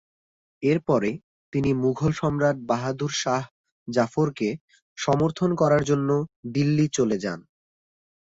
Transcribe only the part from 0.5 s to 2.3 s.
এরপরে তিনি মুঘল